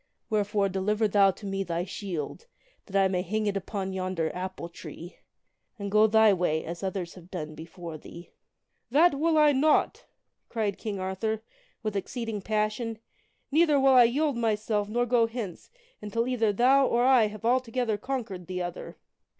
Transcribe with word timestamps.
Wherefore 0.31 0.67
deliver 0.67 1.07
thou 1.07 1.29
to 1.29 1.45
me 1.45 1.61
thy 1.63 1.85
shield, 1.85 2.47
that 2.87 2.95
I 2.99 3.07
may 3.07 3.21
hang 3.21 3.45
it 3.45 3.55
upon 3.55 3.93
yonder 3.93 4.35
apple 4.35 4.67
tree, 4.67 5.17
and 5.77 5.91
go 5.91 6.07
thy 6.07 6.33
way 6.33 6.65
as 6.65 6.81
others 6.81 7.13
have 7.13 7.29
done 7.29 7.53
before 7.53 7.99
thee. 7.99 8.31
""That 8.89 9.13
will 9.13 9.37
I 9.37 9.51
not!" 9.51 10.05
cried 10.49 10.79
King 10.79 10.99
Arthur, 10.99 11.43
with 11.83 11.95
exceeding 11.95 12.41
passion, 12.41 12.97
"neither 13.51 13.79
will 13.79 13.93
I 13.93 14.05
yield 14.05 14.37
myself 14.37 14.89
nor 14.89 15.05
go 15.05 15.27
hence 15.27 15.69
until 16.01 16.27
either 16.27 16.51
thou 16.51 16.87
or 16.87 17.03
I 17.03 17.27
have 17.27 17.45
altogether 17.45 17.95
conquered 17.95 18.47
the 18.47 18.59
other." 18.59 18.97